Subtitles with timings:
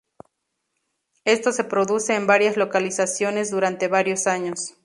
[1.25, 4.73] Esto se produce en varias localizaciones durante varios años.